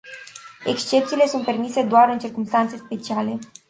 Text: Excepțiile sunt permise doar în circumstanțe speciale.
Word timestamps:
Excepțiile 0.65 1.27
sunt 1.27 1.45
permise 1.45 1.83
doar 1.83 2.09
în 2.09 2.19
circumstanțe 2.19 2.77
speciale. 2.77 3.39